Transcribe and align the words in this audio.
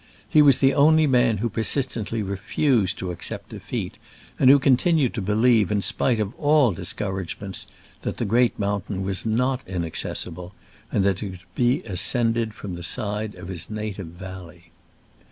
He 0.27 0.41
was 0.41 0.57
the 0.57 0.73
only 0.73 1.05
man 1.05 1.37
who 1.37 1.47
persistently 1.51 2.23
refused 2.23 2.97
to 2.97 3.11
accept 3.11 3.49
defeat, 3.49 3.99
and 4.39 4.49
who 4.49 4.57
con 4.57 4.75
tinued 4.75 5.13
to 5.13 5.21
believe, 5.21 5.71
in 5.71 5.83
spite 5.83 6.19
of 6.19 6.33
all 6.39 6.73
discour 6.73 7.21
agements, 7.23 7.67
that 8.01 8.17
the 8.17 8.25
great 8.25 8.57
mountain 8.57 9.03
was 9.03 9.27
not 9.27 9.61
inaccessible, 9.67 10.55
and 10.91 11.05
that 11.05 11.21
it 11.21 11.29
could 11.33 11.39
be 11.53 11.83
ascended 11.83 12.55
from 12.55 12.73
the 12.73 12.81
side 12.81 13.35
of 13.35 13.47
his 13.47 13.69
native 13.69 14.07
valley. 14.07 14.71